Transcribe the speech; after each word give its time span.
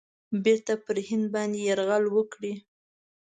بیرته 0.43 0.73
پر 0.83 0.97
هند 1.09 1.25
باندي 1.33 1.59
یرغل 1.69 2.03
وکړي. 2.09 2.53